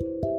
[0.00, 0.33] Thank you.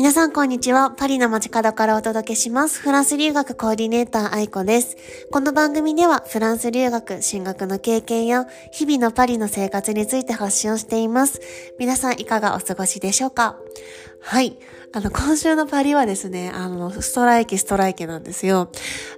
[0.00, 0.92] 皆さんこんにちは。
[0.92, 2.80] パリの街角からお届けします。
[2.80, 4.96] フランス留学コーディネーター愛子です。
[5.30, 11.42] この番組ではフランス留学、進学の経験や日々のパリの生活について発信をしています。
[11.78, 13.58] 皆さんいかがお過ごしでしょうか？
[14.22, 14.56] はい。
[14.94, 18.70] あの、今週のパリはですね、あの、ストライキ、ストライキなんですよ。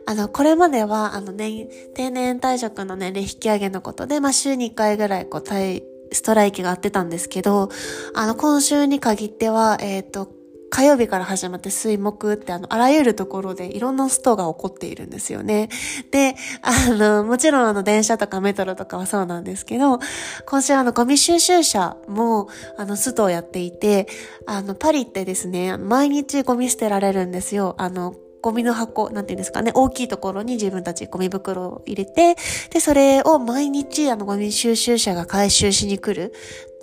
[0.07, 7.69] あの、これまでは、あのね、定年退職の年齢引き上げのことで、まあ、週に1回ぐらい、こう、ストライキがあってたんですけど、
[8.15, 10.42] あの、今週に限っては、えっ、ー、と、
[10.73, 15.69] 火曜日から始まって水木ってあの、あらゆるところでいろんなストが起こっているんですよね。
[16.11, 19.99] で、あの、もちろんあの、電車とかメトロとかはそうなんですけど、
[20.47, 22.49] 今週あの、ゴミ収集車も、
[22.79, 24.09] あの、ストをやっていて、
[24.47, 27.75] あの、パリってですね、毎日ゴミ捨てられるんですよ。
[27.77, 32.35] あの、ゴミの箱、なんていうんですかね、大きいところに自分たちゴミ袋を入れて、
[32.71, 36.33] で、それを毎日あのゴミ収集車が回収しに来る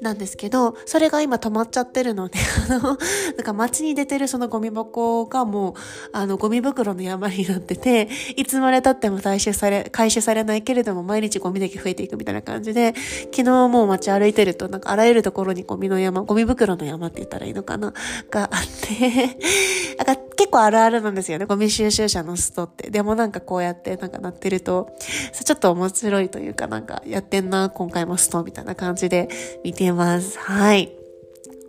[0.02, 2.98] なんですけど、それが今止まっちゃってるので、 あの、なん
[3.44, 5.74] か街に出てるそのゴミ箱がもう、
[6.14, 12.94] あの、ゴミ袋の山になってて、いつまで経っても回収され、回収されないけれども、毎日ゴミだけ増えていくみたいな感じで、
[13.32, 17.94] 昨日もう街歩いてると、なんかあらゆるところにゴミの山、ゴミ袋の山って言ったらいいのかな
[18.30, 19.38] があって
[19.98, 22.90] なんか結構あるあるなんですよね、ゴミ収集車のストって。
[22.90, 24.96] でもなんかこうやってなんかなってると、
[25.34, 29.28] ちょっと面白いというかなんかやってんな、今回もストみたいな感じで
[29.64, 30.38] 見てます。
[30.40, 30.92] はい。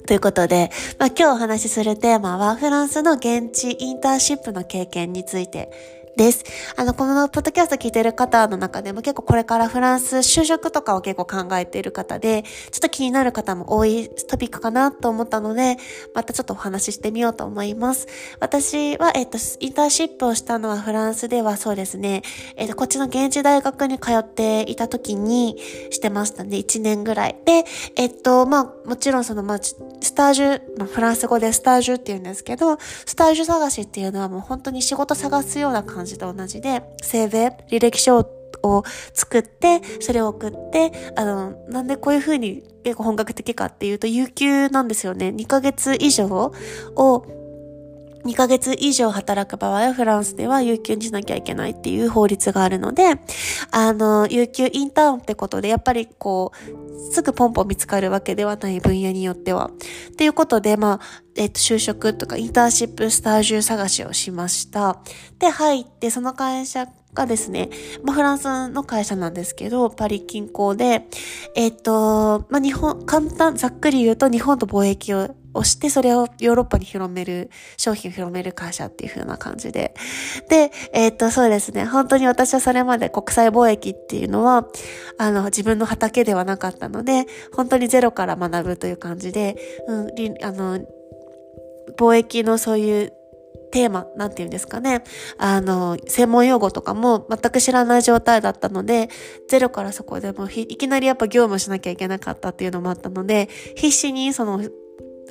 [0.06, 5.70] ということで、まあ、今日お話しするテーマはフランスの現地インターンシップの経験について
[6.16, 6.44] です。
[6.76, 15.76] あの、このポッドキャスト聞いてる方の中でも結構これからフランス就職とかを結構考えている方で、ちょっと気になる方も多いトピックかなと思ったので、
[16.14, 18.06] またちょっとお話ししてみようと思います。
[18.40, 22.22] 私は、えっと、インターンシップをしたのはフランスではそうですね、
[22.56, 25.58] えっと、こっちの現地大学に通っていた時に
[25.90, 26.58] してましたね。
[26.58, 27.36] 1年ぐらい。
[27.44, 27.64] で、
[27.96, 38.18] えっと、まあ、もちろんその、まあ、スタージュ、まあ、フランス語でスタージュって言うんですけど、スタージュ探しっていうのはもう本当に仕事探すような感じ感じと同じで、性別、履歴書
[38.62, 45.28] を作って、それを送って、あの、なんでこういう風に結構本格的かっていうと、有給なんですよね。
[45.28, 47.26] 2ヶ月以上を
[48.30, 53.16] 2ヶ月以上働く場合は、フランスでは有給にしなきゃいけないっていう法律があるので、
[53.72, 59.70] あの、有給インターンってことで、やっぱりこう、すぐポンポン見つかるわけではない分野によっては。
[60.12, 65.00] っていうことで、まあ、えっと、就職とかインターンシップスタジオ探しをしました。
[65.40, 67.70] で、入って、その会社がですね、
[68.04, 71.08] まあ、フランスの会社なんですけど、パリ近郊で、
[71.56, 79.94] えっと、まあ、日本、簡単、ざっくり言うと日本と貿易ををして、それをヨーロッパに広める、商品を広める会社っていう風な感じで。
[80.48, 81.84] で、えー、っと、そうですね。
[81.84, 84.66] 本当に私はそれまで国際貿易っていうのは、
[85.18, 89.56] あの、自分の畑ではなかったので、本当にゼロから学ぶという感じで、
[89.86, 90.08] うん、
[90.44, 90.80] あの、
[91.96, 93.12] 貿易のそういう
[93.70, 95.04] テーマ、なんて言うんですかね。
[95.38, 99.08] あの、専門用語とかも全く知らない状態だったので、
[99.48, 104.60] ゼロからそこでもいきなりやっぱ業務しなきゃいけなかったっていうのもあったので、必死にその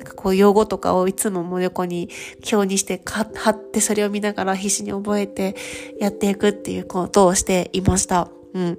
[0.00, 2.08] なんかこう用語とかをいつもも横に
[2.50, 5.54] 表にして貼ってそれを見ながら必死に覚えて
[5.98, 8.30] やっていくっていうことをしていました。
[8.54, 8.78] うん。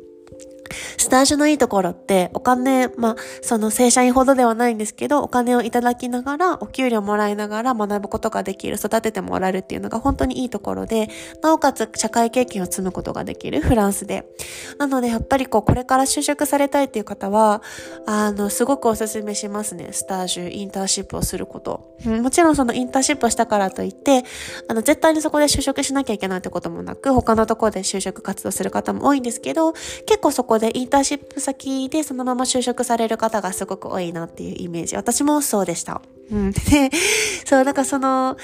[0.98, 11.10] スタジオのいいところって、お金、まあ、その正社員ほどではないんですけど、お金をいただきながら、お給料もらいながら学ぶことができる、育ててもらえるっていうのが本当にいいところで、
[11.42, 14.26] なおかつ社会経験を積むことができる、フランスで。
[14.78, 17.62] なので、やっぱりこう、これから就職されたいっていう方は、
[18.06, 19.90] あの、すごくお勧めしますね。
[19.92, 21.96] スタジュ、インターンシップをすること。
[22.06, 24.24] もちろんそのインターンシップをしたからといって、
[24.68, 29.74] あの、絶対にそこで就職しなきゃいけないってこともなく、他のところで就職活動する方も多いんですけど、
[30.06, 34.96] 結構そこででインターンシップ先でそのまま就職される方がすごく多いなっていうイメージ。
[34.96, 36.02] 私もそうでした。
[36.32, 36.52] うん。
[36.52, 36.60] で、
[37.46, 38.38] そう、なんかその、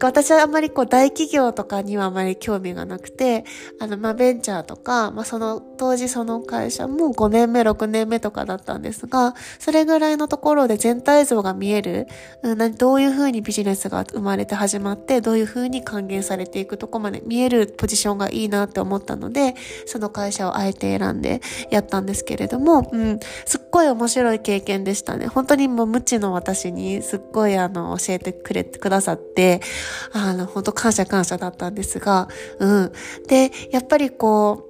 [0.00, 3.44] 私はあまりこう大企業とかにはあまり興味がなくて、
[3.78, 12.08] あの、まあ、ベンチャーとか、まあ、その、当時その会社も5年目、6年目とかだったんですが、それぐらいのところで全体像が見える、
[12.42, 19.54] うん、どういうふうにビジネスが生まれて始まって、どういうふうに還元されていくとこまで見えるポジションがいいなって思ったので、
[19.86, 21.40] その会社をあえて選んで
[21.70, 25.28] やったんですけれども、うん、すっごい面白い経験でしたね。
[25.28, 29.60] 本当にもう無知の私にすっごいあの、教えてくれてくださって、
[30.12, 32.28] あの、本当感謝感謝だったんですが、
[32.58, 32.92] うん。
[33.28, 34.68] で、やっぱりこ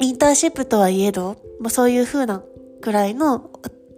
[0.00, 2.42] う、インターンシップとはいえど、まあ、そういうふうな
[2.80, 3.50] くらいの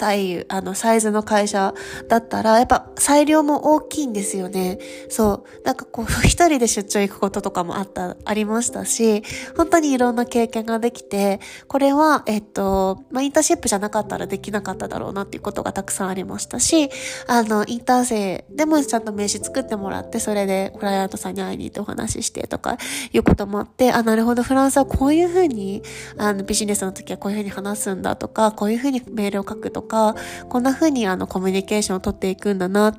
[0.04, 1.72] たい、あの、サイズの会社
[2.08, 4.78] だったら、やっぱ裁量も大きいんですよね。
[5.08, 5.64] そう。
[5.64, 9.22] なんかこう、 一人で出張行くこととかもあった、ありましたし、
[9.56, 16.90] 本当にいろんな経験ができて、これは、えっと、まあ、インターシップじゃなかったらできなかっただろうなっていうことがたくさんありましたし、
[17.26, 22.76] あの、インター生でもちゃんと名刺作ってもらって、それでクライアントさんに会いに行ってお話ししてとか、
[23.10, 25.82] いうこともあって、あ、なるほど、フランスはこういうふうに、
[26.18, 29.93] あの、ビジネスの時はこういうふうに話すんだとか、こういうふうにメールを書くとか、
[30.48, 32.94] こんな風にあの、コミュニケーションをとっていくんだな、っ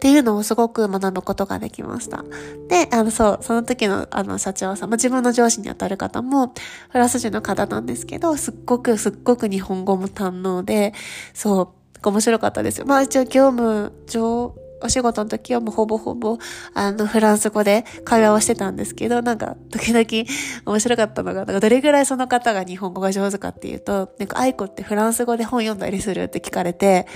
[0.00, 2.24] ていうのをすごく学ぶことができました。
[2.68, 6.52] で、あの、そう、その時のあの、社長さん、まあ、自分の上司にあたる方も、
[6.90, 10.94] フランス人の方なんですけど、すっごくすっごく日本語も堪能で、
[11.34, 12.86] そう、面白かったですよ。
[12.86, 16.38] まあ一応業務上、お仕事の時はもうほぼほぼ、
[16.74, 20.28] あの、フランス語で会話をしてたんですけど、なんか、時々
[20.66, 27.06] 面白かったのが、なんかどれぐらいその方が日本語が上手かっていうと、なんか、愛子ってフランス語で本読んだりするって聞かれて、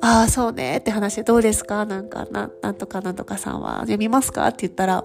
[0.00, 1.86] ああ、そうねって話で、どうですか？
[1.86, 4.46] なんか、な、なんとかなんとかさんは読みますか？
[4.48, 5.04] って言ったら、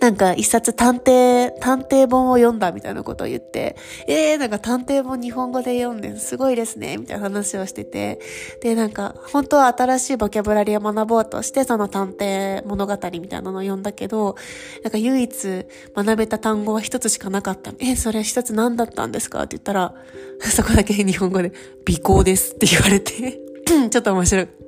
[0.00, 3.76] なんか一冊探偵、探偵本を読んだみたいなことを言って、
[4.08, 8.18] えー、なんか探偵本日本語で読んですごいですね、みたいな話をしてて、
[8.62, 14.36] で、なんか本当は新しいボキャブラリーを学ぼうとしてその探偵物語みたいなのを読んだけど、
[14.82, 17.72] なんか唯一学べた単語は一つしかなかった。
[17.78, 19.42] え、それ一つ何だったんですか？
[19.42, 19.94] って言ったら、
[20.40, 21.52] そこだけ日本語で、
[21.88, 23.40] 尾行ですって言われて
[23.90, 24.59] ちょっと面白い。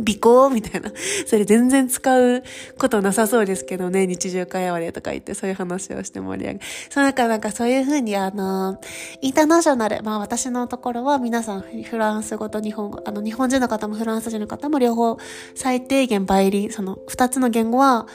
[0.00, 0.92] 尾行みたいな。
[1.26, 2.42] それ全然使う
[2.78, 6.60] ことなさそうですけどね、日常会話でとか言ってそういう話をして盛り上げ。
[6.90, 8.80] そうなんかなんかそういうふうにあの、
[9.20, 15.18] インターナショナル、まあ私のところは皆さんフランス語と日本語、あの日本人の方もフランス人の方も両方
[15.54, 18.06] 最低限倍理、その二つの言語は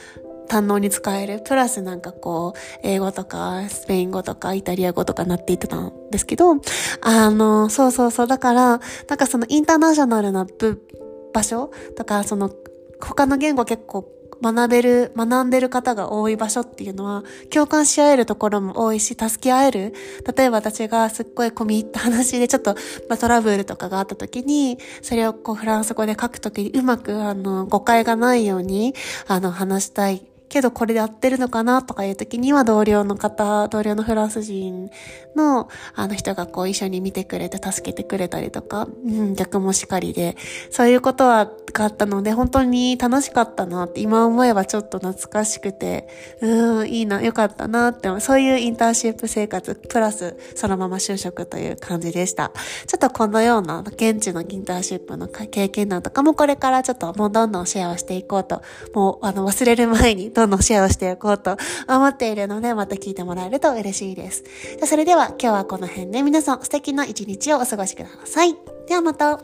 [0.45, 1.41] 堪能に使える。
[1.43, 6.55] プラスなんかこう、英語とか、スペイン語とか、イタリア語とかなっていってたんですけど、
[7.01, 8.27] あの、そうそうそう。
[8.27, 8.79] だから、
[9.09, 10.81] なんかそのインターナショナルな部
[11.35, 12.49] 場所とか、その、
[13.01, 14.09] 他の言語結構
[14.41, 19.93] 学べる、学んでる方が多い場所っていうのは、共感し合えるところも多いし、助け合える。
[20.35, 22.75] 例えば私がすっごい込み入った話でちょっと、
[23.09, 28.95] まあ、トラブルとかがあった時に、それをこうフランス語で書く時にうまく、あの、誤解がないように、
[29.27, 34.89] あの、話したいけどこれで合ってるのかなとかいう時には同僚の方、同僚のフランス人
[35.35, 40.37] のあの人がこう一緒に見てくれて助けてくれたりとか、うん、逆もしかりで、
[40.71, 46.07] そういうことはがあったので本当に楽しかったなって今思えばちょっと懐かしくて、
[46.39, 52.53] うん、いいな、よかったなって、そういうインターンシップ生活プラスそのまま就職という感じでした。
[52.87, 58.61] ちょっとこのような現地のインターンシップの経験談とかもこれからちょっともうどんどんシェアをしていこうと、
[58.93, 61.57] もうあの忘れる前にどんどんシェアをしていこうと
[61.87, 64.43] 思っているので、また聞いてもらえると嬉しいです。
[64.85, 68.55] それでは今日はこの辺で皆さん素敵な一日をお過ごしください。
[68.87, 69.39] ではまた。